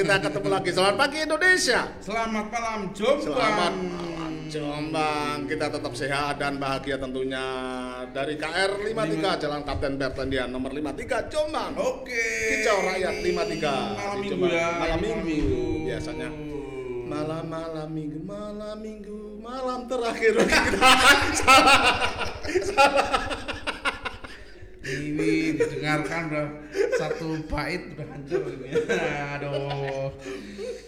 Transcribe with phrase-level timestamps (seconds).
[0.00, 0.70] kita ketemu lagi.
[0.72, 1.80] Selamat pagi Indonesia.
[2.00, 3.36] Selamat malam Jombang.
[3.36, 5.38] Selamat malam Jombang.
[5.44, 7.44] Kita tetap sehat dan bahagia tentunya
[8.08, 11.76] dari KR 53 Jalan Kapten Bertendian nomor 53 Jombang.
[11.76, 12.16] Oke.
[12.56, 14.68] Kicau rakyat 53 Malam di minggu ya.
[14.80, 16.28] Malam minggu biasanya.
[17.10, 20.90] Malam malam minggu malam minggu malam terakhir kita
[21.42, 21.80] salah
[22.62, 23.49] salah
[24.80, 26.46] Ini didengarkan udah
[26.96, 28.68] satu bait udah hancur ini.
[29.36, 30.08] Aduh.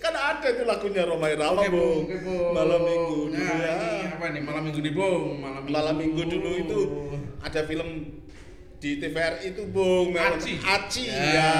[0.01, 2.02] kan ada itu lagunya Romai Rama Oke, Bung.
[2.09, 2.51] Oke, Bung.
[2.51, 4.43] malam minggu dulu Nah, ya ini apa nih?
[4.43, 5.25] Malam minggu nih, Bung.
[5.39, 5.73] Malam minggu.
[5.73, 6.80] malam minggu dulu itu
[7.39, 7.89] ada film
[8.80, 10.59] di TVRI itu Bung Aci.
[10.59, 11.52] Aci ya,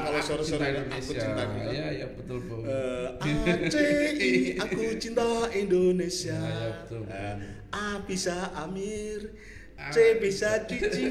[0.00, 1.20] kalau Aku sore-sore cinta aku Indonesia.
[1.20, 1.72] cinta Indonesia.
[1.74, 2.62] Iya, iya betul, Bung.
[2.64, 7.02] Eh, ACI aku cinta Indonesia Ya, ya, betul.
[7.04, 7.34] Eh,
[7.74, 9.59] A bisa Amir Ah.
[9.88, 11.08] C bisa Cici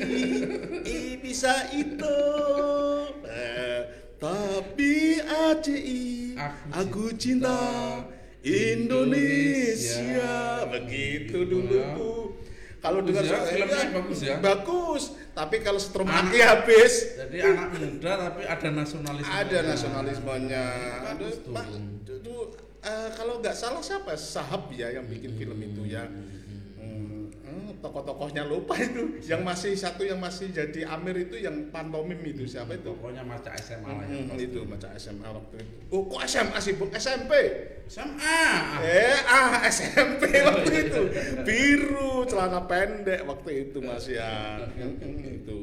[0.85, 2.19] I bisa itu
[3.25, 3.81] Eh,
[4.15, 7.57] tapi ACI Aku aku, cinta
[8.39, 10.35] Indonesia Indonesia.
[10.65, 11.91] begitu dulu Ya.
[11.91, 12.21] tuh
[12.79, 14.35] kalau dengar ya, suara- filmnya ya, bagus ya.
[14.39, 19.27] bagus tapi kalau setrum aki habis Jadi anak muda tapi ada nasionalisme.
[19.29, 20.63] ada nasionalismenya.
[21.49, 21.65] Pak,
[22.07, 22.35] itu,
[22.81, 26.38] eh, kalau nggak salah siapa sahab ya yang bikin film itu ya hmm,
[27.79, 32.73] tokoh-tokohnya lupa itu yang masih satu yang masih jadi Amir itu yang pantomim itu siapa
[32.73, 34.15] itu Pokoknya maca SMA lah ya.
[34.17, 34.43] Hmm, pasti.
[34.45, 36.91] itu macam SMA waktu itu oh kok SMA sih Bung?
[36.91, 37.31] SMP
[37.85, 38.39] SMA.
[38.83, 41.01] eh ah SMP waktu itu
[41.41, 45.57] biru celana pendek waktu itu mas ya Hmm, itu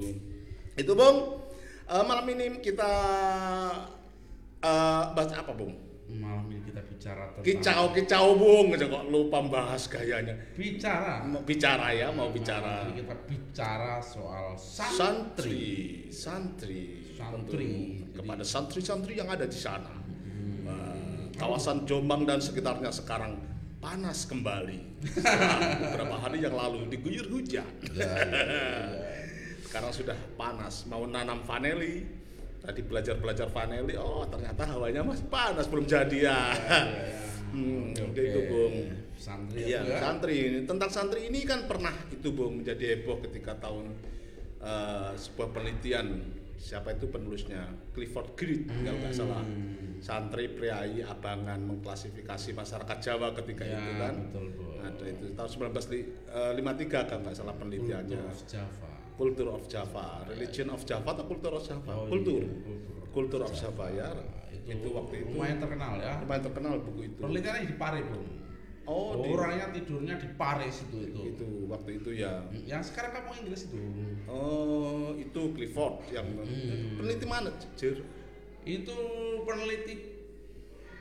[0.74, 1.44] itu bung
[1.86, 2.92] Eh, malam ini kita
[4.58, 5.70] eh bahas apa bung
[6.06, 8.66] Malam ini kita bicara tentang kicau kicau bung.
[8.78, 10.38] Aja kok lupa bahas gayanya.
[10.54, 11.26] Bicara.
[11.26, 12.86] mau bicara ya mau bicara.
[12.94, 14.94] Kita bicara soal santri.
[14.94, 16.82] santri santri.
[17.18, 17.70] Santri.
[18.14, 19.90] Kepada santri-santri yang ada di sana.
[20.66, 23.42] Eh, kawasan Jombang dan sekitarnya sekarang
[23.82, 25.02] panas kembali.
[25.82, 27.66] Beberapa hari yang lalu diguyur hujan.
[27.98, 28.14] Ya,
[29.66, 30.86] sekarang sudah panas.
[30.86, 32.15] Mau nanam vanili
[32.66, 36.38] tadi belajar belajar vanili oh ternyata hawanya masih panas belum jadi ya
[37.54, 38.74] hmm, Oke, itu bung.
[39.16, 39.96] Santri Iya, ya.
[39.96, 40.58] santri ini.
[40.68, 43.96] Tentang santri ini kan pernah itu bung menjadi heboh ketika tahun
[44.60, 46.20] eh, sebuah penelitian.
[46.56, 47.64] Siapa itu penulisnya?
[47.92, 49.40] Clifford Greed kalau nggak salah.
[49.40, 49.96] Hmm.
[49.96, 54.14] santri priai abangan mengklasifikasi masyarakat Jawa ketika Ya, itu kan.
[54.28, 54.46] betul,
[54.76, 55.24] ada itu.
[55.32, 58.20] Tahun 1953 kan nggak salah penelitiannya.
[58.44, 58.92] Java.
[59.16, 61.92] Culture of Java, Religion of Java atau Culture of Java?
[61.94, 63.00] Oh, Kultur, iya, kultur.
[63.10, 64.08] Culture of Java ya.
[64.52, 66.14] Itu, Itu waktu itu lumayan terkenal ya.
[66.20, 67.20] lumayan terkenal buku itu.
[67.20, 68.26] Penelitiannya di Pare, Bung.
[68.86, 71.20] Oh, di- Orangnya tidurnya di Paris itu itu.
[71.34, 72.46] itu waktu itu ya.
[72.54, 73.78] Yang sekarang kamu Inggris itu.
[74.30, 76.94] Oh, itu Clifford yang Hmm.
[76.94, 78.06] peneliti mana, Jir?
[78.62, 78.94] Itu
[79.42, 80.14] peneliti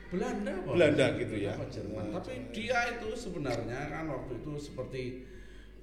[0.06, 0.70] Belanda apa?
[0.74, 1.54] Belanda gitu ya.
[1.66, 2.10] Jerman.
[2.10, 5.02] Tapi dia itu sebenarnya kan waktu itu seperti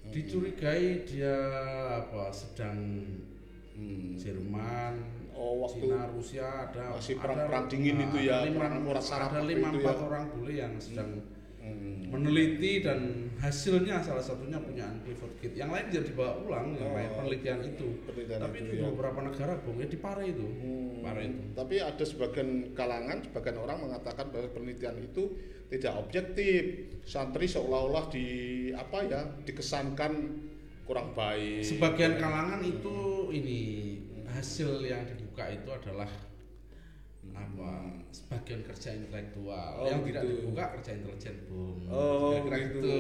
[0.10, 1.38] dicurigai dia
[2.00, 2.80] apa sedang
[3.74, 4.14] Hmm.
[4.14, 4.94] Jerman,
[5.34, 9.02] Oh, waktu Cina, Rusia ada masih ada- perang-perang dingin nah, itu ada ya, lima, perang
[9.02, 10.04] Sarap ada lima empat ya.
[10.06, 11.26] orang bule yang sedang Hmm.
[12.14, 13.00] Meneliti dan
[13.42, 15.34] hasilnya salah satunya punya Clifford.
[15.42, 17.88] Yang lain tidak dibawa ulang, yang Oh, lain penelitian itu.
[18.06, 18.86] penelitian Tapi itu ya.
[18.94, 21.02] beberapa negara bung ya di Pare itu, Hmm.
[21.02, 21.42] Pare itu.
[21.52, 25.24] Tapi ada sebagian kalangan, sebagian orang mengatakan bahwa penelitian itu
[25.68, 26.62] tidak objektif.
[27.04, 28.26] Santri seolah-olah di
[28.72, 30.14] apa ya, dikesankan
[30.86, 31.66] kurang baik.
[31.66, 32.96] Sebagian kalangan itu
[33.34, 33.60] ini
[34.30, 36.08] hasil yang dibuka itu adalah
[37.32, 37.72] apa
[38.10, 40.34] sebagian kerja intelektual Oh, yang tidak gitu.
[40.44, 42.78] dibuka kerja intelijen bung Oh, Kira-kira gitu.
[42.78, 43.00] gitu,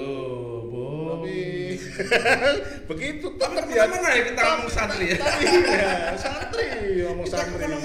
[0.67, 1.39] bung Tapi
[2.89, 3.83] begitu tapi tetap ya.
[3.83, 6.65] ke mana ya kita ngomong santri ya Tapi ya, santri
[7.03, 7.63] ngomong santri.
[7.63, 7.81] ngomong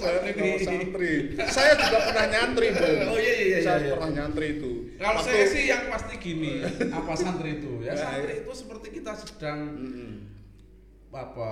[0.00, 1.12] Saya santri.
[1.46, 2.98] Saya juga pernah nyantri, Bung.
[3.06, 3.92] Oh, iya, iya, iya, Saya iya.
[3.92, 4.72] pernah nyantri itu.
[4.96, 6.52] kalau Waktu- saya sih yang pasti gini
[6.88, 8.40] apa santri itu ya Ya, santri ya.
[8.40, 9.60] itu seperti kita sedang
[11.10, 11.50] apa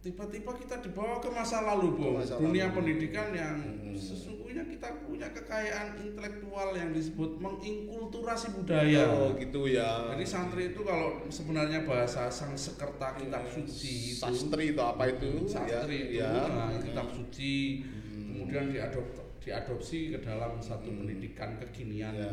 [0.00, 2.74] tiba-tiba kita dibawa ke masa lalu masa dunia lalu.
[2.74, 3.92] pendidikan yang Hmm.
[3.92, 10.08] sesungguhnya kita punya kekayaan intelektual yang disebut menginkulturasi budaya Oh, gitu ya.
[10.10, 15.44] jadi santri itu kalau sebenarnya bahasa sang sekerta kitab suci itu Sastri itu apa itu?
[15.44, 16.32] santri ya, itu ya.
[16.48, 22.32] nah, kitab suci kemudian diadop- diadopsi ke dalam satu pendidikan kekinian Ya.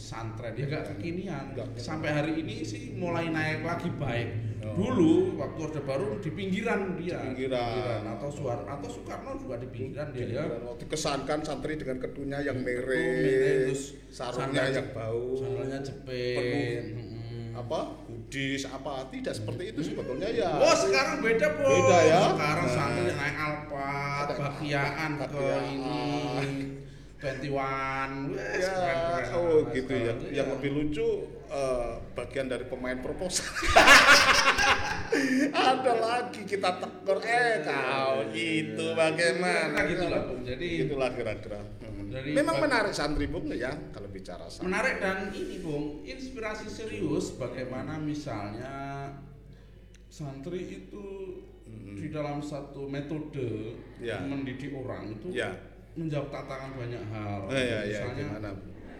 [0.00, 1.76] Pesantren ya gak kekinian kekinian.
[1.76, 4.30] sampai hari ini sih mulai naik lagi baik
[4.60, 4.76] Oh.
[4.76, 8.04] dulu waktu orde baru di pinggiran dia Di pinggiran.
[8.06, 10.44] atau Suar atau Soekarno juga di pinggiran dia ya
[10.76, 17.56] dikesankan santri dengan ketunya yang terus sarungnya yang bau, sandalnya jepit Penuh.
[17.56, 20.52] apa, kudis, apa tidak seperti itu sebetulnya ya.
[20.54, 21.64] Oh sekarang beda bos.
[21.66, 22.20] Beda ya?
[22.30, 22.76] Sekarang Nah.
[22.76, 26.04] santri naik alpat, bagian ke ini
[27.20, 30.12] 21 wes Ya, keren-keren oh anak gitu ya.
[30.16, 30.42] Yang Iya.
[30.50, 31.08] lebih lucu
[31.46, 33.44] eh, bagian dari pemain proposal.
[35.50, 39.74] Ada lagi kita tegur, eh kau gitu bagaimana?
[39.74, 40.40] Nah, gitu lah, Bung.
[40.40, 41.60] Jadi Itulah kira-kira.
[41.82, 42.08] Hmm.
[42.10, 44.66] Memang menarik santri bung ya kalau bicara santri.
[44.66, 49.06] menarik dan ini Bung, inspirasi serius bagaimana misalnya
[50.06, 51.06] santri itu
[51.92, 54.18] di dalam satu metode Ya.
[54.20, 55.54] mendidik orang itu Ya.
[56.00, 57.40] Menjawab tantangan banyak hal.
[57.46, 58.50] Eh, ya, ya, misalnya gimana?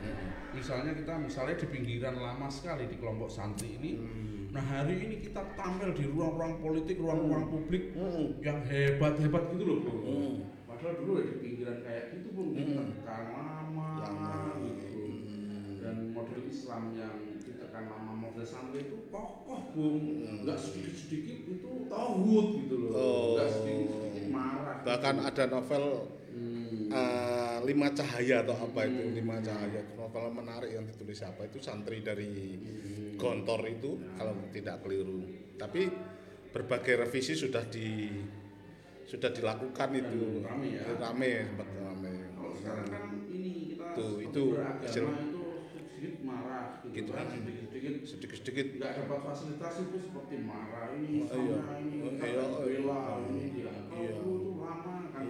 [0.00, 0.28] Hmm.
[0.50, 4.48] misalnya kita misalnya di pinggiran lama sekali di kelompok santri ini Hmm.
[4.50, 8.34] nah hari ini kita tampil di ruang-ruang politik ruang-ruang publik Hmm.
[8.40, 10.34] yang hebat-hebat gitu loh bro Hmm.
[10.64, 12.56] padahal dulu ya di pinggiran kayak gitu pun Hmm.
[12.56, 14.34] ditekan lama Lama.
[14.58, 15.78] gitu Hmm.
[15.78, 20.42] dan model Islam yang ditekan lama model santri itu kokoh bung Hmm.
[20.42, 23.28] nggak sedikit-sedikit itu tauhid gitu loh Oh.
[23.36, 25.28] nggak sedikit-sedikit marah Bahkan gitu.
[25.28, 25.84] ada novel
[26.90, 31.62] Eh, lima cahaya atau apa itu lima cahaya itu novel menarik yang ditulis siapa itu
[31.62, 32.58] santri dari
[33.14, 35.22] Gontor itu kalau tidak keliru
[35.54, 35.86] tapi
[36.50, 38.10] berbagai revisi sudah di
[39.06, 40.86] sudah dilakukan itu rame ya.
[40.98, 44.42] rame sempat rame Kalau sekarang kan ini kita Tuh, itu
[44.82, 47.34] hasil- itu sedikit marah gitu, Gitu kan kan.
[47.38, 51.58] sedikit-sedikit sedikit-sedikit nggak dapat fasilitas itu seperti marah ini Oh, sama iya.
[51.82, 53.30] ini Oh, iya, oh, bela iya.
[53.30, 53.49] ini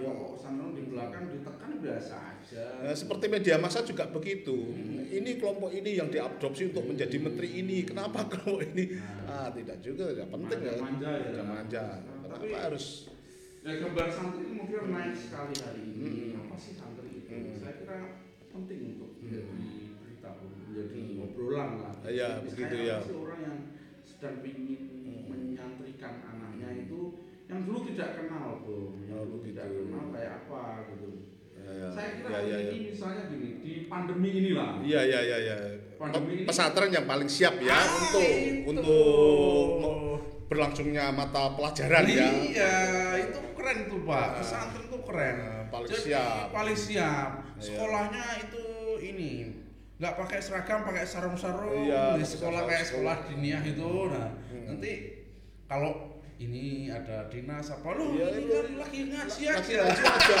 [0.03, 4.57] pokok pesantren di belakang ditekan biasa aja Nah, seperti media massa juga begitu.
[5.07, 7.81] Ini kelompok ini yang diadopsi untuk menjadi menteri ini.
[7.81, 8.97] Kenapa kelompok ini?
[9.23, 10.73] Ah, tidak juga, tidak penting ya.
[10.75, 11.29] Manja-manja ya.
[11.31, 11.83] Jangan manja.
[12.27, 12.85] Tapi- Kenapa harus?
[13.61, 16.41] ya gambar santri itu mungkin naik sekali hari ini Hmm.
[16.41, 17.53] apa sih santri itu Hmm.
[17.55, 17.97] saya kira
[18.49, 19.53] penting untuk menjadi
[19.95, 21.23] berita menjadi Hmm.
[21.23, 22.97] obrolan lah Iya, begitu ya.
[23.05, 23.57] orang yang
[24.01, 25.21] sedang ingin Hmm.
[25.29, 27.20] menyantrikan anaknya itu
[27.61, 29.85] yang dulu tidak kenal bro yang Oh, dulu tidak begitu.
[29.85, 31.09] kenal kayak apa gitu
[31.61, 32.57] Ya, saya kira ya, ya, ya.
[32.67, 35.57] ini misalnya gini di pandemi inilah Iya, iya, iya, iya.
[35.95, 38.73] Pandemi ini- Pesantren yang paling siap ya Ah, untuk itu.
[38.73, 38.99] untuk
[40.47, 42.27] berlangsungnya mata pelajaran ya.
[42.27, 42.73] Iya,
[43.23, 44.19] itu keren tuh Pak.
[44.19, 44.29] Ah.
[44.35, 45.35] Pesantren tuh keren.
[45.39, 46.45] Ah, paling Jadi, siap.
[46.51, 47.29] Paling siap.
[47.39, 47.61] Iya.
[47.61, 48.63] Sekolahnya itu
[48.99, 49.31] ini
[49.95, 53.29] nggak pakai seragam, pakai sarung-sarung Iya, di sekolah kayak sekolah sekolah.
[53.31, 53.89] diniah itu.
[54.09, 54.65] Nah, Hmm.
[54.67, 54.91] nanti
[55.65, 56.10] kalau
[56.41, 58.57] ini ada dinas apa lu Iya, ini iya.
[58.57, 59.81] kan lagi ngaji Lagi aja.
[59.85, 60.35] aja aja.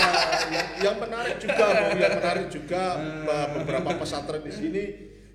[0.49, 2.83] yang, yang menarik juga, Bu, yang menarik juga
[3.53, 4.83] beberapa pesantren di sini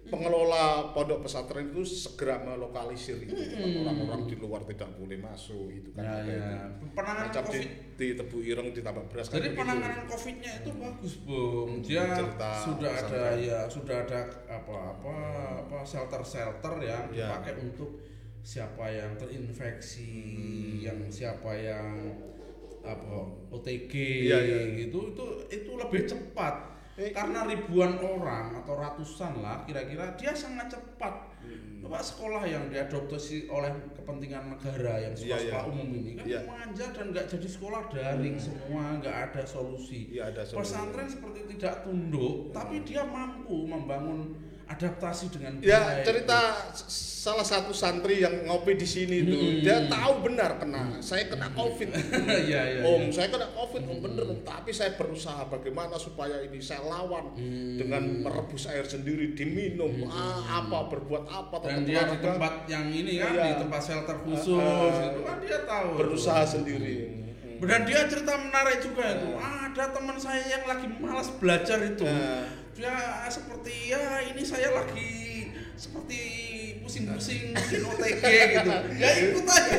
[0.07, 3.35] pengelola pondok pesantren itu segera melokalisir itu
[3.77, 6.47] orang-orang di luar tidak boleh masuk itu kan Ya, ada ya.
[6.71, 6.85] itu.
[6.89, 9.61] Penanganan Macam COVID di tebu ireng ditambah beras kan Jadi begitu.
[9.61, 11.71] penanganan COVID-nya itu bagus, Bung.
[11.83, 13.37] Dia Cerita sudah ada pesantren.
[13.41, 15.15] ya, sudah ada apa apa
[15.65, 17.27] apa shelter-shelter yang Ya.
[17.27, 17.91] dipakai untuk
[18.47, 20.15] siapa yang terinfeksi,
[20.79, 22.15] yang siapa yang
[22.87, 23.93] apa OTG
[24.31, 24.59] Iya, iya.
[24.87, 26.79] gitu itu itu lebih cepat.
[26.97, 31.35] Eh, Karena ribuan orang atau ratusan lah kira-kira dia sangat cepat.
[31.43, 31.83] Hmm.
[31.83, 35.71] Coba sekolah yang diadopsi oleh kepentingan negara yang Iya, sekolah iya.
[35.77, 36.41] umum ini kan Iya.
[36.47, 40.09] manja dan nggak jadi sekolah daring semua, nggak ada solusi.
[40.15, 40.63] Iya ada solusi.
[40.63, 46.05] Pesantren seperti tidak tunduk, tapi dia mampu membangun adaptasi dengan Ya baik.
[46.05, 46.39] cerita
[46.87, 49.59] salah satu santri yang ngopi di sini tuh, Hmm.
[49.61, 50.99] dia tahu benar kena.
[51.01, 51.91] Saya kena covid.
[52.47, 53.11] Iya, iya, Om, iya.
[53.11, 54.39] saya kena covid, om bener om.
[54.41, 57.75] Tapi saya berusaha bagaimana supaya ini saya lawan Hmm.
[57.77, 63.13] dengan merebus air sendiri, diminum, ah, apa berbuat apa, dan dia di tempat yang ini
[63.17, 63.45] kan Iya.
[63.45, 65.07] di tempat shelter khusus Ah, ah.
[65.09, 65.89] itu kan dia tahu.
[65.97, 67.27] berusaha sendiri.
[67.57, 69.29] Dan dia cerita menarik juga itu.
[69.37, 72.05] ada teman saya yang lagi malas belajar itu.
[72.05, 72.49] Nah.
[72.73, 72.93] Dia
[73.29, 76.21] seperti ya ini saya lagi seperti
[76.81, 78.23] pusing-pusing bikin OTG
[78.57, 78.73] gitu.
[78.97, 79.77] Ya ikut aja.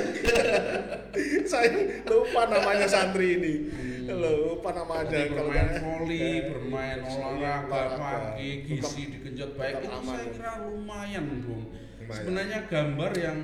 [1.52, 1.70] saya
[2.06, 3.54] lupa namanya santri ini.
[4.08, 5.10] Lupa namanya.
[5.10, 10.52] Jadi Kalau bermain voli, Eh, bermain iya, olahraga pagi, gizi digenjot baik itu saya kira
[10.64, 11.64] lumayan, Bung.
[12.08, 13.38] Sebenarnya gambar yang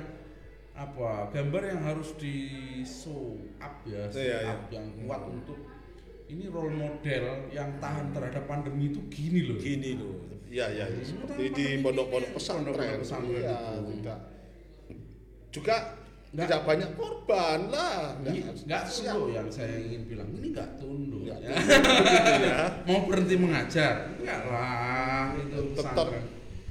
[0.74, 1.30] apa?
[1.30, 2.34] Gambar yang harus di
[2.82, 4.52] show up ya, show Iya, iya.
[4.52, 5.58] up yang kuat untuk
[6.26, 9.58] ini role model yang tahan terhadap pandemi itu gini loh.
[9.58, 10.16] gini loh.
[10.48, 11.02] Ya ya, ya.
[11.02, 12.74] seperti di pondok pondok-pondok pesantren.
[12.74, 13.90] pondok-pondok pesantren Iya, itu.
[13.98, 14.18] tidak.
[15.50, 15.76] Juga
[16.34, 16.46] Nggak.
[16.46, 17.98] tidak banyak korban lah.
[18.18, 20.28] Nggak tunduk yang saya ingin bilang.
[20.30, 21.22] Ini nggak tunduk.
[21.22, 21.50] Nggak ya.
[21.54, 22.58] Gitu ya.
[22.86, 23.94] Mau berhenti mengajar?
[24.18, 25.24] Enggak lah.
[25.38, 26.24] Itu Tetap pesantren.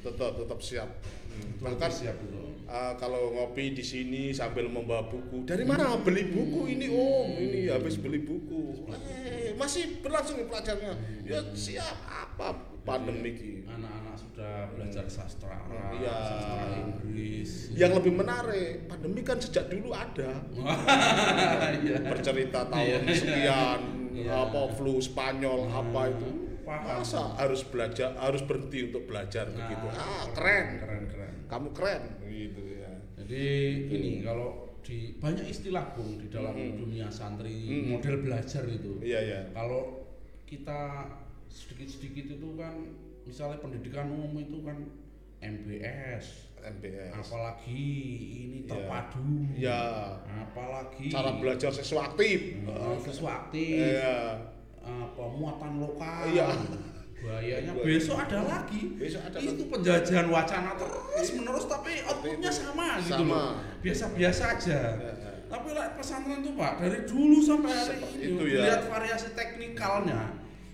[0.03, 0.89] tetap tetap siap.
[1.31, 1.51] Hmm.
[1.63, 2.42] Bahkan siap itu.
[2.73, 5.45] Uh, kalau ngopi di sini sambil membawa buku.
[5.45, 7.27] Dari mana beli buku ini Om?
[7.37, 8.89] Ini habis beli buku.
[8.89, 10.93] Eh, masih berlangsung nih pelajarnya.
[11.21, 12.49] Ya siap apa
[12.81, 13.69] pandemi ini.
[13.69, 15.53] Anak-anak sudah belajar sastra
[15.93, 16.17] Iya.
[16.17, 17.51] sastra Inggris.
[17.77, 20.33] Yang lebih menarik, pandemi kan sejak dulu ada.
[21.77, 21.97] Iya.
[22.09, 23.13] Bercerita Iya, tahun iya.
[23.13, 23.79] sekian,
[24.17, 24.33] Iya.
[24.49, 26.29] apa flu Spanyol, apa itu.
[26.63, 27.03] Paham.
[27.03, 29.85] Masa harus belajar, harus berhenti untuk belajar Nah, begitu?
[29.93, 30.65] Ah, keren.
[30.79, 31.31] keren keren.
[31.45, 32.01] Kamu keren.
[32.33, 32.91] Gitu ya.
[33.21, 33.45] Jadi
[33.87, 34.49] ini kalau
[34.81, 36.75] di banyak istilah bung di dalam Mm.
[36.75, 37.93] dunia santri Mm.
[37.93, 38.99] model belajar itu.
[38.99, 39.39] Iya, iya.
[39.53, 40.03] Kalau
[40.43, 41.07] kita
[41.47, 42.73] sedikit-sedikit itu kan
[43.23, 44.75] misalnya pendidikan umum itu kan
[45.39, 47.11] MBS, MBS.
[47.13, 47.83] apalagi
[48.33, 48.67] ini Iya.
[48.67, 49.81] terpadu, Ya,
[50.41, 52.39] apalagi cara belajar sesuatu aktif.
[52.63, 54.39] eh, sesuatu, Iya.
[54.81, 56.27] apa muatan lokal.
[56.27, 56.47] Iya.
[57.23, 57.87] Bahayanya Bahaya.
[57.87, 58.81] besok ada lagi.
[58.99, 63.31] Besok ada itu penjajahan wacana terus menerus tapi outputnya sama, gitu Sama.
[63.31, 63.51] loh.
[63.79, 64.79] Biasa-biasa aja.
[64.93, 65.31] Ya, ya.
[65.47, 68.61] Tapi lah pesantren tuh pak dari dulu sampai hari Seperti ini itu ya.
[68.67, 70.21] lihat variasi teknikalnya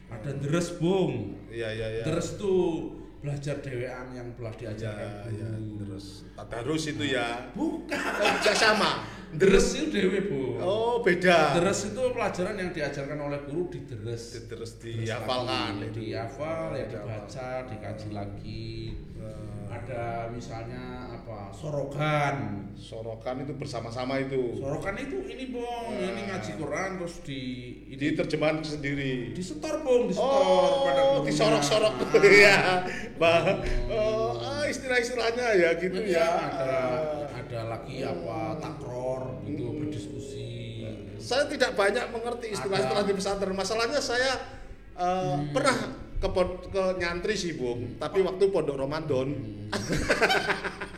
[0.10, 2.04] ada deres bung, Iya, iya, iya.
[2.04, 2.90] deres tuh
[3.20, 5.76] belajar dewean yang belah Ya, diajarkan ya, guru.
[5.86, 7.52] terus tadarus itu ya.
[7.54, 8.92] Bukan, Oh, sama.
[9.32, 10.58] deres itu dewe bu.
[10.58, 11.54] Oh, beda.
[11.54, 14.42] Deres itu pelajaran yang diajarkan oleh guru di deres.
[14.42, 15.46] Terus Deres dihafalkan
[15.78, 16.00] lagi, itu.
[16.02, 18.68] dihafal ya dibaca dikaji lagi
[19.20, 20.80] Eh, ada misalnya
[21.12, 24.56] apa sorogan Sorokan itu bersama-sama itu.
[24.56, 26.08] sorogan itu ini bong Ah.
[26.08, 27.42] ini ngaji Quran terus di
[27.86, 29.36] ini Di terjemahan sendiri.
[29.36, 32.24] di setor bong di setor Oh, pada disorok-sorok Ah.
[32.40, 32.56] Iya.
[33.20, 33.44] Bah.
[33.92, 36.28] Oh, ah, istilah-istilahnya ya gitu Iya, ya.
[36.50, 36.80] ada
[37.50, 39.78] ada lagi apa takror gitu Hmm.
[39.82, 40.86] berdiskusi
[41.18, 43.52] Saya tidak banyak mengerti istilah-istilah di pesantren.
[43.52, 44.38] Masalahnya saya
[44.96, 45.50] eh, Hmm.
[45.50, 45.74] pernah
[46.16, 46.28] ke,
[46.70, 47.98] ke nyantri sih, Bung.
[47.98, 49.32] Tapi waktu pondok Ramadan,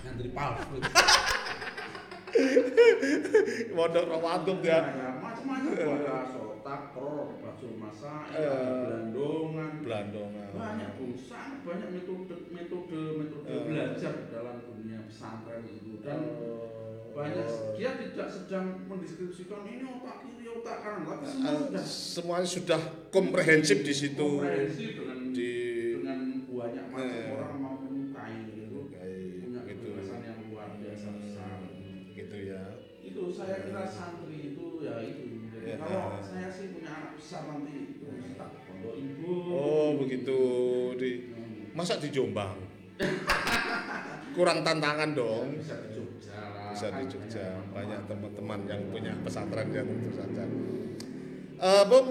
[0.03, 0.75] yang dari palsu
[3.71, 4.79] pondok Ramadan ya.
[4.83, 8.41] ya, macam-macam sorok takror basul masa Eh.
[8.41, 10.47] belandongan Belandongan.
[10.53, 13.61] banyak bung sangat banyak metode metode metode Eh.
[13.67, 14.55] belajar dalam
[15.11, 16.19] pesantren itu dan
[17.11, 17.43] Eh, banyak
[17.75, 22.81] dia tidak sedang mendeskripsikan ini otak kiri otak kanan tapi eh, semua sudah semuanya sudah
[23.11, 24.39] komprehensif di situ.
[24.39, 25.51] komprehensif dengan Di
[25.99, 27.27] dengan banyak macam Eh.
[27.29, 29.91] orang mau menyukai itu Kayak punya gitu.
[29.91, 31.59] kebebasan yang luar biasa besar
[32.09, 32.63] Gitu ya.
[33.01, 35.23] itu saya kira santri itu ya itu
[35.61, 35.75] Ya.
[35.77, 40.39] kalau saya sih punya anak besar nanti itu tak pondok ibu Oh, begitu.
[40.95, 41.69] Di Hmm.
[41.71, 42.70] masa di Jombang?
[44.31, 45.47] Kurang tantangan dong.
[45.53, 46.39] bisa di Jogja
[46.71, 48.59] bisa di Kan Jogja banyak teman-teman.
[48.63, 50.43] yang punya pesantren ya tentu saja.
[51.61, 52.09] Eh, Bung,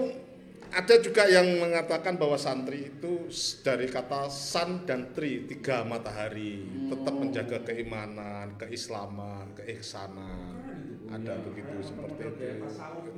[0.71, 3.27] ada juga yang mengatakan bahwa santri itu
[3.59, 7.21] dari kata san dan tri tiga matahari tetap Hmm.
[7.21, 11.11] menjaga keimanan, keislaman, Bu.
[11.11, 12.43] Ada Ya, begitu seperti itu.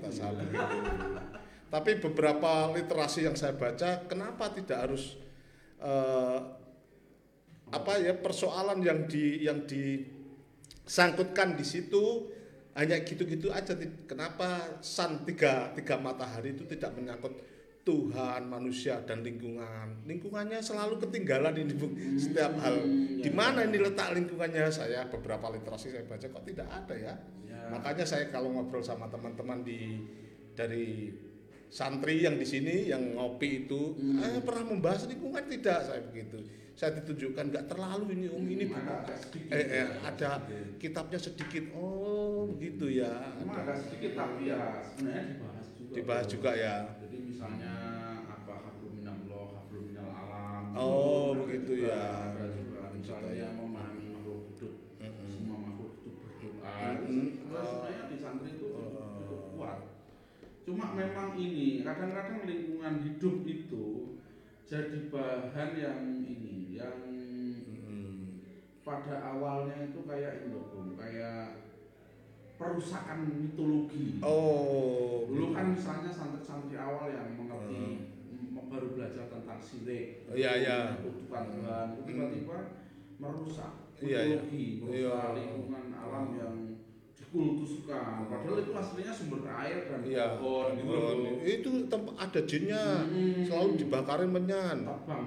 [0.01, 0.77] Tasawuf gitu.
[1.69, 5.19] Tapi beberapa literasi yang saya baca, kenapa tidak harus
[5.83, 6.39] eh,
[7.73, 12.29] apa ya persoalan yang di yang disangkutkan di situ
[12.77, 13.73] hanya gitu-gitu aja.
[14.05, 17.33] Kenapa san tiga tiga matahari itu tidak menyangkut
[17.81, 20.05] Tuhan manusia dan lingkungan?
[20.05, 21.89] Lingkungannya selalu ketinggalan ini Bu.
[22.17, 22.85] setiap hal.
[23.19, 24.69] Di mana ini letak lingkungannya?
[24.69, 27.17] Saya beberapa literasi saya baca kok tidak ada ya?
[27.49, 27.69] Ya.
[27.69, 30.01] makanya saya kalau ngobrol sama teman-teman di
[30.57, 31.13] dari
[31.69, 35.45] santri yang di sini yang ngopi itu eh, pernah membahas lingkungan?
[35.45, 39.51] Tidak saya begitu saya ditunjukkan nggak terlalu ini om ini Hmm, buku agak sedikit.
[39.51, 40.29] eh, eh, ada
[40.75, 45.93] kitabnya sedikit oh begitu ya Cuma agak sedikit tapi ya sebenarnya dibahas juga.
[45.93, 47.73] dibahas juga ya Jadi misalnya
[48.25, 50.63] apa hablum minallah, hablum minal alam.
[50.73, 52.01] Oh, Ada begitu ya.
[52.25, 53.49] Ada juga misalnya ya.
[53.53, 54.73] memahami makhluk hidup.
[55.29, 56.73] Semua makhluk hidup berdoa.
[56.97, 59.53] Sebenarnya di santri itu Oh.
[59.53, 59.79] kuat.
[60.63, 63.85] Cuma memang ini kadang-kadang lingkungan hidup itu
[64.63, 68.41] jadi bahan yang ini yang Mm-mm.
[68.81, 71.61] pada awalnya itu kayak Bung, kayak
[72.53, 74.19] perusakan mitologi.
[74.19, 80.77] oh Dulu kan misalnya santri-santri awal yang mengerti m- baru belajar tentang sirik, Iya, iya.
[81.01, 82.05] kutukan Tuhan, Hmm.
[82.05, 82.57] tiba-tiba
[83.17, 84.37] merusak Iya, iya.
[84.41, 85.17] mitologi, merusak Iya.
[85.33, 86.55] lingkungan alam yang
[87.33, 88.29] dikultuskan.
[88.29, 91.37] Padahal itu aslinya sumber air dan iya pohon gitu loh.
[91.41, 93.41] itu tempat ada jinnya Hmm.
[93.43, 94.77] selalu dibakarin menyan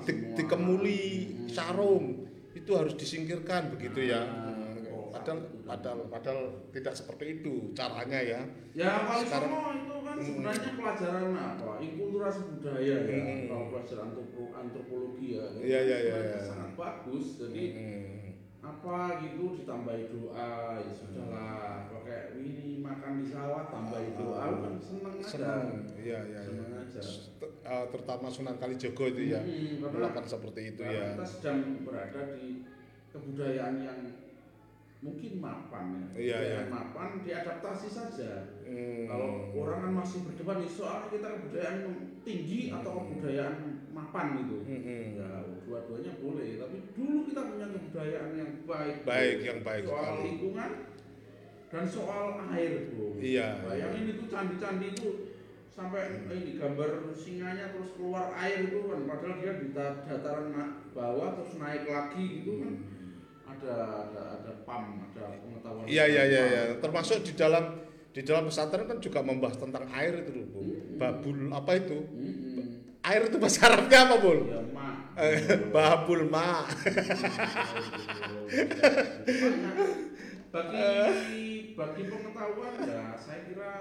[0.00, 0.34] di, semua.
[0.34, 1.48] dikemuli Hmm.
[1.48, 2.04] sarung
[2.52, 4.54] itu harus disingkirkan begitu ya Nah,
[4.88, 8.40] oh, padahal padahal padahal tidak seperti itu caranya ya
[8.72, 10.22] Ya Wali Sekarang- Songo itu kan Hmm.
[10.22, 11.70] sebenarnya pelajaran apa?
[11.78, 13.40] Inkulturasi budaya ya, Hmm.
[13.46, 15.44] kalau pelajaran antropo- antropologi ya.
[15.56, 16.38] Iya, iya, iya, iya.
[16.44, 17.26] Sangat bagus.
[17.40, 18.25] Jadi Hmm.
[18.66, 24.50] Apa gitu ditambahi doa ya sudahlah pakai ini makan di sawah tambahi Ah, doa ah.
[24.58, 26.40] kan seneng aja senang iya iya iya.
[26.42, 27.00] Senang aja.
[27.36, 31.58] Ter- eh, terutama Sunan Kalijogo itu ya Hmm, karena- melakukan seperti itu ya kita sedang
[31.80, 32.46] berada di
[33.08, 34.00] kebudayaan yang
[35.04, 36.06] mungkin mapan ya.
[36.16, 36.60] Iya, iya.
[36.72, 38.56] mapan diadaptasi saja.
[38.64, 39.04] Hmm.
[39.04, 41.78] Kalau orang kan masih berdebat nih soal kita kebudayaan
[42.24, 43.56] tinggi atau kebudayaan
[43.92, 44.56] mapan gitu.
[44.64, 45.20] Mm-mm.
[45.20, 45.30] Ya
[45.66, 48.96] dua-duanya boleh, tapi dulu kita punya kebudayaan yang baik.
[49.04, 50.24] Baik, yang baik soal sekali.
[50.24, 50.70] lingkungan
[51.66, 53.06] dan soal air, bro.
[53.20, 53.48] Iya.
[53.66, 55.10] Bayangin itu candi-candi itu
[55.76, 60.56] sampai ini gambar singanya terus keluar air itu kan padahal dia di da- dataran
[60.96, 62.95] bawah terus naik lagi gitu kan
[63.56, 66.62] ada ada ada pam ada pengetahuan Iya iya iya iya.
[66.78, 67.64] Termasuk di dalam
[68.12, 70.60] di dalam pesantren kan juga membahas tentang air itu loh, Bu.
[70.60, 70.96] Hmm.
[70.96, 71.98] Babul apa itu?
[72.00, 72.64] Mm-mm.
[73.04, 74.40] Air itu bahasa Arabnya apa, Bul?
[74.48, 74.60] ya
[75.16, 75.40] Eh,
[75.74, 76.64] Babul ma.
[80.52, 80.88] bagi
[81.76, 83.72] bagi pengetahuan ya saya kira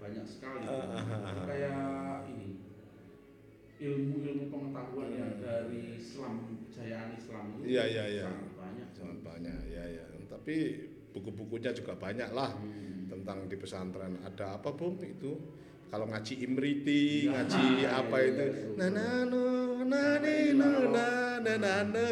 [0.00, 2.56] banyak sekali Ah, kayak ini
[3.80, 8.28] ilmu-ilmu pengetahuan yang dari Islam kejayaan Islam itu Iya, iya, iya.
[9.00, 10.04] Sangat banyak ya ya.
[10.28, 10.56] Tapi
[11.10, 13.08] buku-bukunya juga banyak lah Hmm.
[13.08, 14.20] tentang di pesantren.
[14.22, 15.00] Ada apa, Bung?
[15.00, 15.40] Itu
[15.88, 18.44] kalau ngaji imriti, Ya, ngaji apa iya, itu?
[18.46, 19.42] iya, Na na no
[19.82, 20.02] na
[20.54, 21.06] no na
[21.42, 22.04] na na na.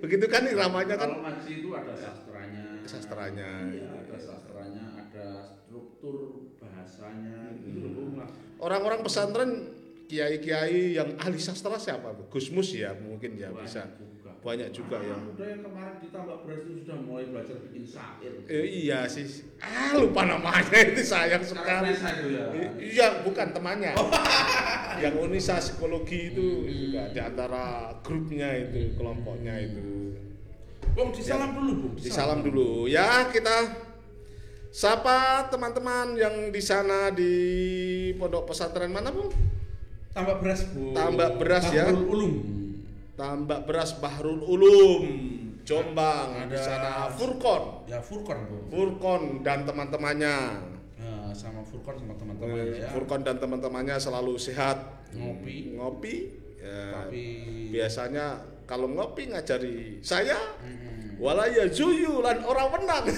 [0.00, 3.50] Begitu kan iramanya kan kalau ngaji itu ada sastranya sastranya.
[3.68, 6.16] Iya, ada sastranya ada struktur
[6.56, 8.16] bahasanya Hmm.
[8.16, 8.24] loh.
[8.56, 9.68] Orang-orang pesantren
[10.06, 12.14] kiai-kiai yang ahli sastra siapa?
[12.14, 12.30] Bu?
[12.32, 13.84] Gusmus ya mungkin ya bisa.
[14.46, 15.18] Banyak juga ya.
[15.18, 19.26] Anak muda yang kemarin ditambah beras itu sudah mulai belajar bikin syair Eh, iya sih.
[19.58, 21.90] Ah lupa namanya itu sayang sekali.
[22.30, 22.46] Ya
[22.78, 23.98] Iya, bukan temannya.
[25.02, 30.14] yang Unisa psikologi itu juga di antara grupnya itu, kelompoknya itu.
[30.94, 32.86] Bung disalam dulu Bung Disalam dulu.
[32.86, 33.82] Ya, kita
[34.70, 37.34] sapa teman-teman yang di sana di
[38.14, 39.34] pondok pesantren mana, Bung?
[40.16, 41.92] tambah beras Bu Tambah beras ya.
[41.92, 42.56] Ulum
[43.16, 45.02] Tambak beras Bahrul Ulum,
[45.64, 46.46] Jombang.
[46.46, 47.88] Di Ada- sana Furkon.
[47.88, 50.36] ya Furkon Bu Furkon dan teman-temannya.
[50.96, 55.08] Nah, sama Furkon sama teman-teman ya Furkon dan teman-temannya selalu sehat.
[55.08, 56.16] ngopi Ngopi.
[56.56, 57.24] Ya, tapi
[57.70, 58.36] biasanya
[58.66, 61.05] kalau ngopi ngajari saya Mm-mm.
[61.16, 63.04] Walaya juyu lan orang menang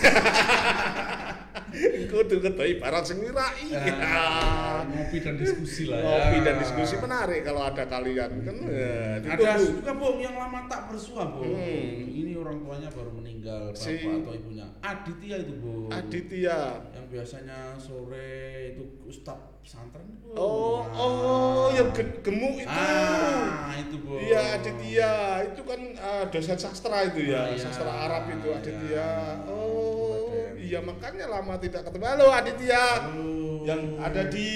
[2.09, 3.69] kudu ketoi barang sing mirai
[4.01, 6.07] Ah, ngopi dan diskusi lah ya.
[6.09, 10.89] ngopi dan diskusi menarik kalau ada kalian kan ya, Ada juga Bung yang lama tak
[10.89, 11.53] bersua Bung.
[11.53, 12.09] Hmm.
[12.09, 14.67] Ini orang tuanya baru meninggal bapak Si- atau ibunya.
[14.81, 15.91] Aditya itu Bung.
[15.91, 16.59] Aditya
[16.89, 18.33] Yang biasanya sore
[18.73, 20.35] itu ustadz pesantren Bung.
[20.35, 20.97] oh Nah.
[20.97, 24.19] oh yang ge- gemuk itu Ah, itu Bung.
[24.19, 25.13] Iya Aditya
[25.45, 27.61] itu kan ah, dosen sastra itu ya Ah, iya.
[27.61, 28.85] sastra Arab itu Aditya.
[28.89, 29.11] Iya.
[29.49, 30.53] oh Raden.
[30.61, 32.05] iya makanya lama tidak ketemu.
[32.05, 32.85] Halo Aditya.
[33.09, 33.39] Halo.
[33.69, 34.51] yang ada di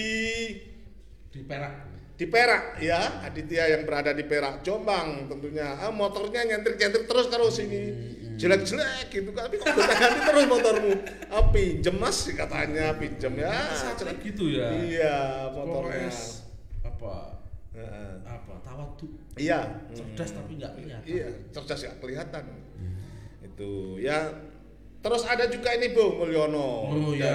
[1.32, 1.74] di Perak.
[2.12, 3.24] di Perak ya.
[3.26, 4.62] Aditya yang berada di Perak.
[4.62, 5.74] Jombang tentunya.
[5.80, 7.92] Ah, motornya nyentrik nyentrik terus karo sini.
[8.38, 9.50] Jelek jelek gitu kan.
[9.50, 10.92] Tapi kok ganti terus motormu?
[11.28, 12.94] Ah, pinjem mas katanya.
[12.96, 13.52] Pinjem ya.
[13.98, 14.16] Jelek.
[14.22, 14.70] gitu ya.
[14.72, 15.16] iya
[15.50, 16.08] motornya.
[16.86, 17.16] apa?
[17.74, 18.12] Heeh.
[18.24, 18.54] apa?
[18.62, 19.06] Tawadu.
[19.36, 19.60] Iya.
[19.92, 21.08] Cerdas tapi nggak kelihatan.
[21.08, 22.61] iya cerdas ya kelihatan
[23.52, 24.32] itu ya
[25.02, 27.28] terus ada juga ini Bu Mulyono Oh ya,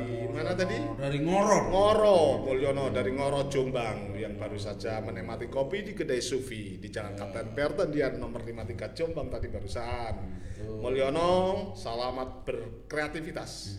[0.00, 1.58] dari mana tadi Dari Ngoro.
[1.70, 7.14] Ngoro, Mulyono dari Ngoro Jombang yang baru saja menikmati kopi di kedai Sufi di Jalan
[7.14, 10.14] Kapten Pertendian nomor 53 Jombang tadi barusan.
[10.58, 10.80] Betul.
[10.80, 11.30] Mulyono,
[11.76, 13.78] selamat berkreativitas.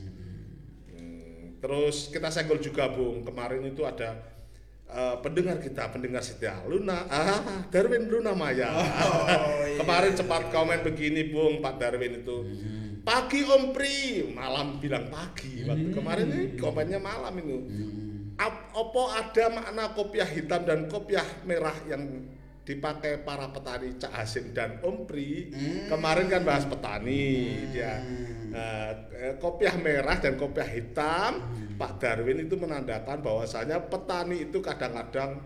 [0.94, 4.35] Hmm, Terus kita senggol juga Bung, kemarin itu ada
[4.86, 8.70] eh, pendengar kita, pendengar setia Luna, ah Darwin Luna Maya.
[8.72, 9.76] iya.
[9.80, 12.38] kemarin cepat komen begini Bung, Pak Darwin itu.
[13.06, 15.62] Pagi Om Pri, malam bilang pagi.
[15.62, 17.58] Waktu kemarin ini komennya malam itu.
[18.36, 22.26] Ap- Opo ada makna kopiah hitam dan kopiah merah yang
[22.66, 25.54] dipakai para petani Cak Hasim dan Om Pri.
[25.86, 28.02] Kemarin kan bahas petani dia.
[28.50, 31.46] Nah, eh, kopiah merah dan kopiah hitam,
[31.78, 35.38] Pak Darwin itu menandakan bahwasanya petani itu kadang-kadang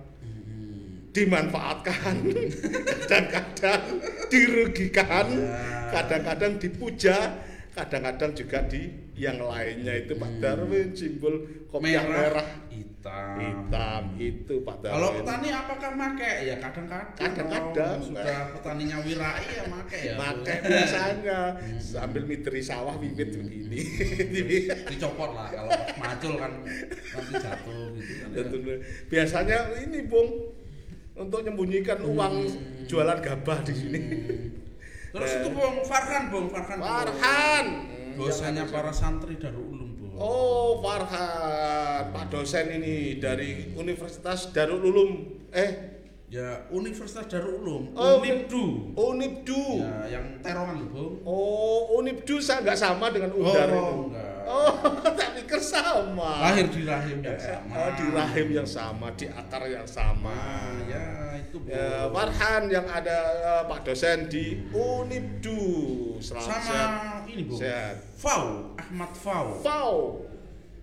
[1.12, 2.16] dimanfaatkan,
[3.04, 3.82] kadang-kadang
[4.30, 5.28] dirugikan,
[5.90, 7.18] kadang-kadang dipuja,
[7.74, 13.36] kadang-kadang juga di yang lainnya itu Pak Darwin simbol kopiah merah, hitam.
[13.36, 14.96] hitam itu Pak Darwin.
[14.96, 16.32] Kalau petani apakah make?
[16.48, 17.20] Ya kadang-kadang.
[17.20, 17.98] Kadang-kadang.
[18.00, 20.16] Sudah petaninya wirai ya make ya.
[20.16, 21.40] Pakai biasanya
[21.84, 23.84] sambil mitri sawah bibit begini.
[24.88, 28.30] Dicopot lah kalau macul kan nanti jatuh gitu kan.
[28.40, 28.76] ya.
[29.12, 30.56] Biasanya ini Bung
[31.20, 32.36] untuk menyembunyikan uang
[32.88, 34.00] jualan gabah di sini.
[35.12, 36.80] Terus itu Bung Farhan, Bung Farhan.
[36.80, 37.99] Bung.
[38.20, 40.12] Dosennya para santri Darul Ulum, Bung.
[40.20, 45.12] Oh, Farhan, Pak dosen ini dari Universitas Darul Ulum.
[45.50, 45.96] Eh,
[46.30, 48.94] Ya Universitas Darul Ulum, Oh, Unibdu.
[48.94, 49.82] Unibdu.
[49.82, 51.26] Ya, yang terongan Bung.
[51.26, 54.14] Oh, Unibdu saya nggak sama dengan Undar itu.
[54.14, 54.30] enggak.
[54.46, 54.74] Oh,
[55.18, 56.42] tak pikir sama.
[56.46, 57.74] Lahir di rahim yang sama.
[57.74, 60.30] Oh, di rahim yang sama, di akar yang sama.
[60.30, 61.70] Ah, ya itu Bung.
[61.70, 65.62] Ya, Farhan yang ada eh, Pak dosen di Unibdu.
[66.22, 66.82] Selamat Sama
[67.40, 67.46] sehat.
[67.46, 67.60] ini Bung.
[67.60, 67.96] Sehat.
[68.20, 68.44] Fau,
[68.76, 69.46] Ahmad Fau.
[69.64, 69.96] Fau.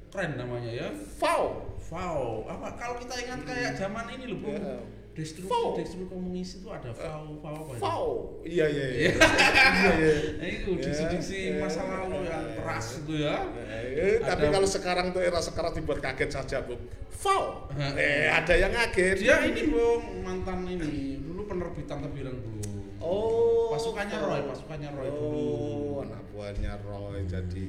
[0.08, 0.88] Keren namanya ya.
[1.20, 1.76] Fau.
[1.76, 2.48] Fau.
[2.48, 4.56] Apa kalau kita ingat kayak zaman ini loh, Bung.
[4.56, 4.80] Ya.
[5.16, 5.72] Distro, Fau.
[5.72, 7.80] distro komunis itu ada Fau, Fau apa ya?
[7.80, 8.04] Fau.
[8.44, 9.10] Iya, iya, iya.
[9.16, 10.12] Iya, iya.
[10.36, 12.60] Nah, itu Ya, diksi-diksi ya, masa lalu yang ya.
[12.60, 13.36] keras itu ya.
[13.96, 16.76] Eh, tapi Ada- kalau sekarang tuh era sekarang dibuat kaget saja, Bu.
[17.08, 17.64] Fau.
[17.96, 19.16] Eh, ada yang kaget.
[19.24, 21.16] Dia ini Bung, mantan ini.
[21.24, 22.60] Dulu penerbitan tebiran Bung.
[23.00, 23.72] Oh.
[23.72, 25.44] Pasukannya Roy, pasukannya Roy dulu.
[25.96, 27.68] Oh, anak buahnya Roy jadi.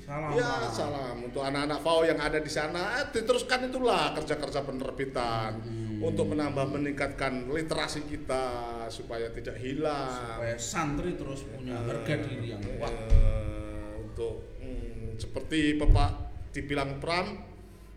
[0.00, 0.32] Salam.
[0.32, 2.96] Ya, salam untuk anak-anak FAO yang ada di sana.
[2.96, 6.00] Eh, Diteruskan itulah kerja-kerja penerbitan Hmm.
[6.00, 8.44] untuk menambah meningkatkan literasi kita
[8.88, 10.08] supaya tidak hilang.
[10.08, 12.92] Supaya santri terus punya harga diri yang kuat.
[13.12, 16.10] Eh, untuk hmm, seperti Bapak
[16.52, 17.36] dibilang Pram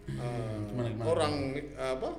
[0.10, 1.08] eh, Gimana, gimana?
[1.08, 2.10] orang eh, apa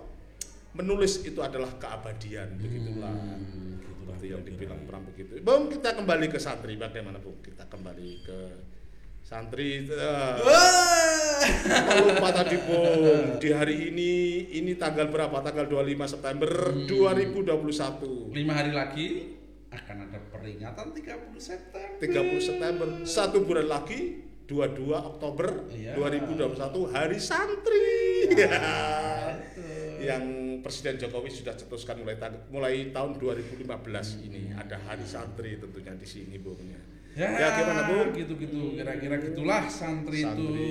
[0.72, 5.38] menulis itu adalah keabadian begitulah Hmm, gitulah seperti yang dibilang Pram begitu.
[5.38, 6.74] Bung kita kembali ke santri.
[6.74, 8.38] Bagaimana Bung kita kembali ke
[9.22, 9.86] santri.
[11.62, 14.10] Apa lupa tadi Bung di hari ini
[14.58, 15.38] ini tanggal berapa?
[15.40, 16.86] Tanggal 25 September Hmm.
[16.90, 19.06] 2021 Lima hari lagi
[19.70, 22.02] akan ada peringatan 30 September.
[22.02, 22.86] 30 September.
[23.06, 25.94] Satu bulan lagi 22 Oktober Iya.
[25.94, 27.86] 2021 Hari Santri
[28.34, 28.50] ya.
[29.30, 29.62] Itu.
[30.00, 30.24] yang
[30.60, 33.62] Presiden Jokowi sudah cetuskan mulai ta- mulai tahun 2015
[34.20, 36.80] ini ada Hari Santri tentunya di sini Bung ya.
[37.12, 38.10] Ya, Ya, gimana, Bung?
[38.12, 40.70] Gitu-gitu, kira-kira gitulah santri, Santri.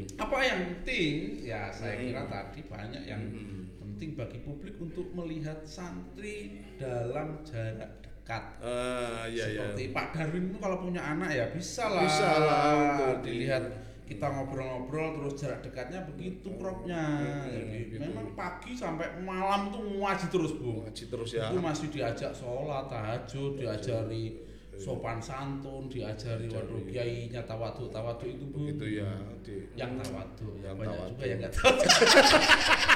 [0.00, 0.14] itu.
[0.14, 1.42] Apa yang penting?
[1.42, 2.06] Ya, saya Hmm.
[2.06, 3.66] kira tadi banyak yang Hmm.
[3.76, 8.42] penting bagi publik untuk melihat santri dalam jarak dekat.
[8.64, 9.68] Ah, iya ya.
[9.68, 12.02] Seperti Pak Darwin itu kalau punya anak ya bisa lah.
[12.08, 12.64] Bisa lah
[12.96, 13.64] untuk di- dilihat
[14.04, 17.04] kita ngobrol-ngobrol terus jarak dekatnya begitu cropnya.
[17.20, 18.00] Hmm, Jadi gitu.
[18.00, 20.88] memang pagi sampai malam tuh ngaji terus bu.
[20.88, 21.52] Ngaji terus ya.
[21.52, 24.40] Itu masih diajak sholat, tahajud, diajari
[24.74, 28.64] sopan santun, diajari waduh kiainya tawadu tawadu itu bu.
[28.72, 29.08] Begitu ya.
[29.44, 31.10] Di, Yang tawadu, Yang banyak tawadu.
[31.12, 31.76] juga yang nggak tahu.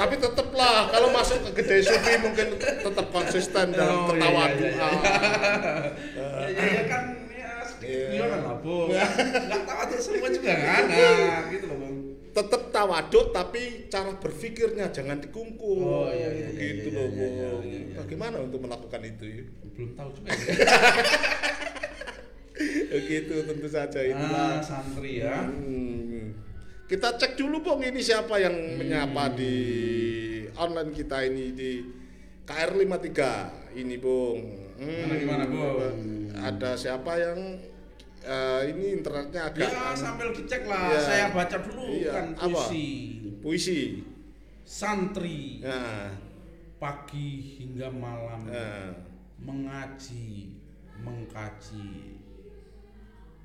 [0.00, 4.72] Tapi tetaplah kalau masuk ke gede sufi mungkin tetap konsisten dalam Oh, iya, ketawaduan.
[4.72, 4.88] iya,
[6.16, 8.08] Ya, ya, ya kan ya sedikit Iya.
[8.10, 8.76] guyonan lah bu.
[8.88, 11.96] Nggak tawadu semua juga kan, nah, gitu loh bang.
[12.30, 13.60] tetap tawaduk tapi
[13.90, 17.96] cara berpikirnya jangan dikungkung Oh, iya, iya, iya, gitu iya, loh iya, iya, iya, iya.
[17.98, 19.44] bagaimana untuk melakukan itu ya?
[19.68, 20.28] Belum tahu juga.
[20.30, 20.38] Ya.
[23.10, 25.42] gitu tentu saja itulah ah, santri ya.
[25.42, 25.89] Hmm.
[26.90, 28.76] Kita cek dulu Bung ini siapa yang Hmm.
[28.76, 29.54] menyapa di
[30.52, 31.70] online kita ini di
[32.42, 33.20] KR53
[33.78, 34.40] ini Bung
[34.74, 35.06] Hmm.
[35.06, 35.98] Gimana, gimana, Bung?
[36.34, 37.38] ada siapa yang
[38.20, 41.00] eh, ini internetnya agak Ya sambil dicek lah, Iya.
[41.00, 42.48] saya baca dulu Iya, kan apa?
[42.68, 42.88] puisi.
[43.40, 43.80] puisi
[44.60, 46.12] Santri nah,
[46.76, 48.92] pagi hingga malam nah.
[49.38, 50.52] mengaji,
[51.00, 52.18] mengkaji.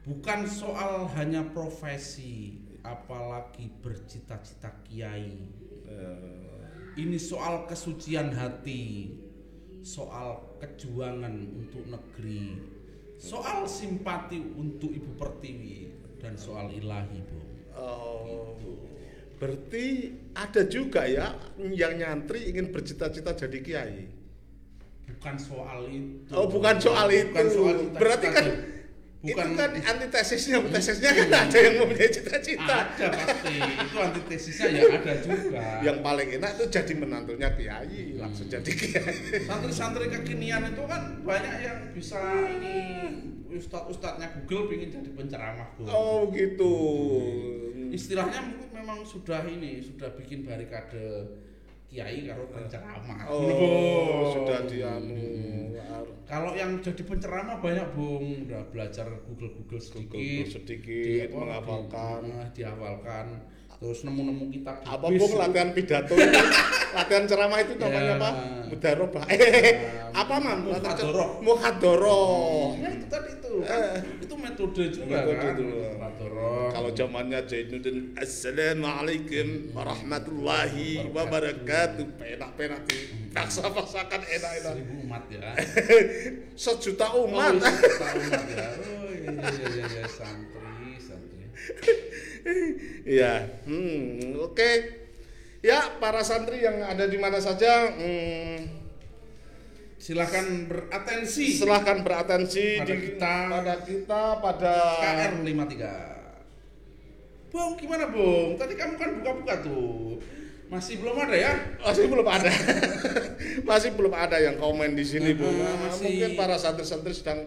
[0.04, 5.50] Bukan soal hanya profesi, apalagi bercita-cita kiai.
[5.90, 6.54] eh,
[6.96, 9.12] Ini soal kesucian hati,
[9.84, 12.56] soal kejuangan untuk negeri,
[13.20, 15.92] soal simpati untuk Ibu Pertiwi,
[16.24, 17.40] dan soal ilahi, Bu.
[17.76, 18.56] Oh,
[19.36, 24.08] berarti ada juga ya yang nyantri ingin bercita-cita jadi kiai.
[25.12, 26.32] Bukan soal itu.
[26.32, 27.36] Oh, bukan soal itu.
[27.36, 28.00] Bukan soal cita-cita.
[28.00, 28.46] Berarti kan
[29.26, 32.78] bukan itu kan antitesisnya, tesisnya kan ada yang mempunyai cita-cita.
[32.94, 33.56] ada pasti.
[33.58, 35.66] Itu antitesisnya ya ada juga.
[35.82, 39.16] Yang paling enak itu jadi menantunya kiai, langsung jadi kiai.
[39.50, 42.78] santri-santri kekinian itu kan banyak yang bisa ini
[43.56, 45.82] ustadz-ustadznya Google pengen jadi penceramah Bu.
[45.88, 46.74] Oh, gitu.
[47.90, 51.32] Istilahnya mungkin memang sudah ini sudah bikin barikade
[51.86, 53.20] kiai karo penceramah.
[53.30, 53.70] Oh, Bu.
[54.34, 55.22] sudah dianu.
[56.26, 61.38] Kalau yang jadi penceramah banyak bung, udah belajar Google Google sedikit, Google sedikit, di- apa,
[61.38, 62.22] menghafalkan.
[62.26, 63.26] di- dihafalkan,
[63.76, 65.20] terus nemu-nemu kitab di apa bis.
[65.20, 66.42] bung latihan pidato itu
[66.92, 68.16] latihan ceramah itu namanya Ya.
[68.18, 68.30] apa
[68.66, 69.74] mudarobah eh
[70.10, 71.30] apa mam Muhadoroh.
[71.40, 73.68] muhadoroh Ya itu tadi itu, Eh.
[73.68, 73.82] kan,
[74.18, 75.54] itu metode juga Metode kan.
[75.54, 75.64] itu.
[75.92, 76.68] Muhadoroh.
[76.72, 82.98] kalau zamannya Zainuddin assalamualaikum warahmatullahi wabarakatuh penak-penak di
[83.32, 85.52] paksa-paksakan enak-enak seribu umat ya.
[86.58, 88.68] sejuta Oh, umat iya, juta umat ya.
[88.74, 90.04] Oh iya iya iya, iya.
[90.08, 91.44] santri santri.
[93.06, 94.72] Iya, hmm, oke.
[95.66, 98.86] Ya, para santri yang ada di mana saja, hmm,
[100.06, 103.36] Silahkan beratensi silahkan beratensi Pada di kita.
[103.50, 108.54] pada kita pada KR 53 Bung, gimana Bung?
[108.54, 110.22] Tadi kamu kan buka-buka tuh
[110.76, 111.52] Masih belum ada ya?
[111.80, 112.52] masih belum ada.
[113.66, 115.42] Masih belum ada yang komen di sini bu.
[115.42, 117.40] Uh, Nah, masih- mungkin para santri-santri sedang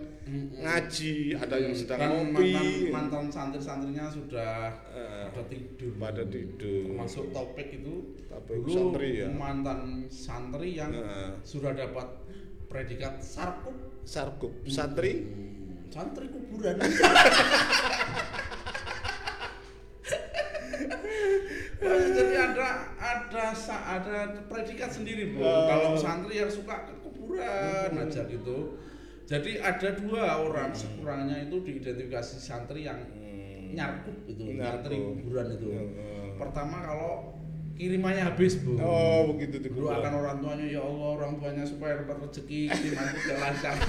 [0.57, 2.51] ngaji ada yang sedang Dan ngopi.
[2.51, 5.91] mantan, mantan santri-santrinya sudah Eh, pada tidur.
[5.95, 6.83] pada tidur.
[6.89, 7.95] Termasuk topik itu
[8.27, 9.27] Topik Dulu santri ya.
[9.29, 11.31] mantan santri yang Eh.
[11.43, 12.07] sudah dapat
[12.67, 13.75] predikat sarkup.
[14.03, 14.51] Sarkup.
[14.65, 15.23] Santri?
[15.89, 16.75] Santri kuburan
[21.79, 25.41] Jadi ada ada ada predikat sendiri bu.
[25.41, 25.67] Oh.
[25.67, 28.03] Kalau santri yang suka ke kuburan Hmm.
[28.03, 28.75] aja gitu.
[29.25, 32.99] Jadi ada dua orang sekurangnya itu diidentifikasi santri yang
[33.69, 34.91] nyarkup itu, Nyarkup.
[34.91, 35.69] kuburan itu.
[35.69, 36.41] Hmm.
[36.41, 37.15] Pertama kalau
[37.77, 38.75] kirimannya habis bu.
[38.75, 43.77] oh begitu tuh Doakan orang tuanya ya Allah orang tuanya supaya dapat rezeki kirimanku lancar.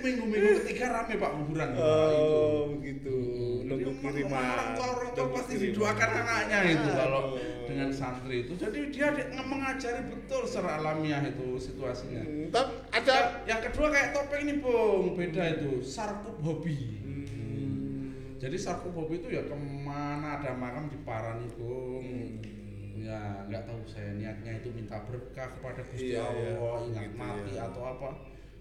[0.00, 3.16] minggu-minggu ketiga rame pak kuburan oh begitu
[3.60, 7.22] Jadi nunggu kiriman orang tua pasti didoakan anaknya itu kalau
[7.70, 8.58] dengan santri itu.
[8.58, 12.18] Jadi dia di- mengajari betul secara alamiah itu situasinya.
[12.18, 16.98] Hmm, tapi ada Yang, yang kedua kayak topeng ini bung beda itu sarkup hobi.
[16.98, 18.10] Hmm.
[18.42, 22.02] Jadi sarkup hobi itu ya ke mana ada makam di Parani bung.
[22.02, 22.42] Hmm.
[23.00, 26.52] Ya nggak tahu saya niatnya itu minta berkah kepada Gusti Iya, iya.
[26.58, 27.70] Allah, ingat Gitu, mati ya.
[27.70, 28.08] atau apa.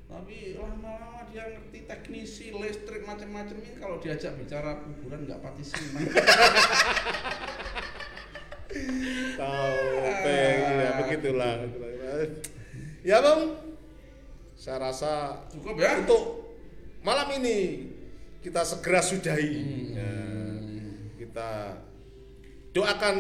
[0.10, 6.10] Tapi lama-lama dia ngerti teknisi listrik macam-macam ini kalau diajak bicara kuburan nggak pati senang.
[9.38, 11.54] Topeng ya begitulah.
[13.06, 13.42] Ya bang,
[14.58, 16.02] saya rasa Cukup ya?
[16.02, 16.58] untuk
[17.06, 17.88] malam ini
[18.42, 19.56] kita segera sudahi.
[19.94, 19.94] Hmm.
[19.94, 20.14] Ya,
[21.22, 21.50] kita
[22.74, 23.16] doakan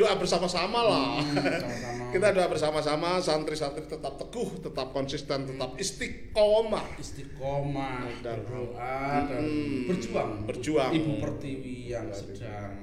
[0.00, 1.12] doa bersama-sama lah.
[1.22, 2.04] Sama-sama.
[2.10, 6.86] kita doa bersama-sama santri-santri tetap teguh, tetap konsisten, tetap istiqomah.
[6.96, 9.84] istiqomah Dan- berdoa dan Hmm.
[9.86, 10.90] berjuang Berjuang.
[10.90, 12.80] ibu pertiwi yang sedang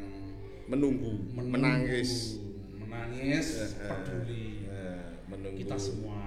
[0.67, 2.11] Menunggu, menunggu, menangis,
[2.75, 3.87] menangis Eh, eh.
[3.87, 6.26] peduli Ya, menunggu kita semua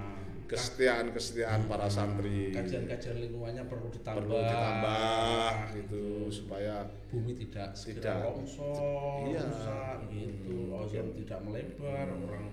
[0.51, 2.51] kesetiaan-kesetiaan para santri.
[2.51, 6.75] kajian-kajian lingkungannya perlu ditambah perlu ditambah gitu supaya
[7.07, 8.17] bumi tidak Tidak.
[8.21, 9.41] longsor Iya.
[9.41, 12.45] rusak gitu ozon tidak melebar orang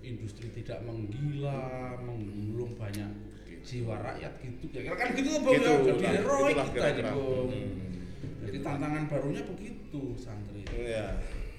[0.00, 1.60] industri tidak menggila
[1.98, 3.10] menggulung banyak
[3.60, 7.10] jiwa rakyat gitu kira-kira kan gitu Bung, gitu ya jadi heroik kita kira-kira.
[7.10, 7.48] ini Bung.
[7.50, 7.70] Hmm.
[8.40, 11.18] jadi tantangan barunya begitu santri Ya.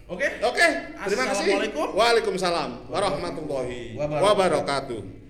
[0.10, 0.66] oke Oke,
[1.08, 1.52] terima kasih.
[1.94, 5.21] Waalaikumsalam warahmatullahi wabarakatuh.